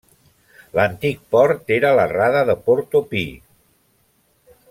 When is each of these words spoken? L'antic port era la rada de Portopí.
L'antic 0.77 1.19
port 1.35 1.69
era 1.75 1.91
la 2.01 2.07
rada 2.15 2.43
de 2.51 2.57
Portopí. 2.71 3.25